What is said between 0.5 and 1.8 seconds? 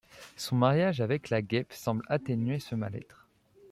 mariage avec la Guêpe